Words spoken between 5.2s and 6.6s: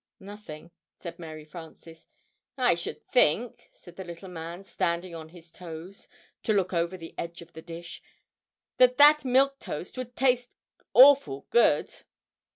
his toes, to